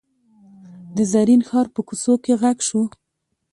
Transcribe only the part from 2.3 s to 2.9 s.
غږ شو.